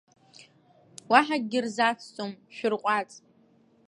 Уаҳа 1.11 1.37
акгьы 1.39 1.59
рзацҵом, 1.65 2.31
шәырҟәаҵ! 2.55 3.11